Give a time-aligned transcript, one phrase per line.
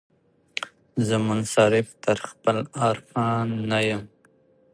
[1.07, 2.57] زه منصرف تر خپل
[2.89, 4.07] ارمان نه یمه